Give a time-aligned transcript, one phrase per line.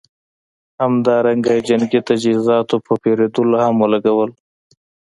[0.81, 4.29] همدارنګه یې جنګي تجهیزاتو په پېرودلو هم ولګول.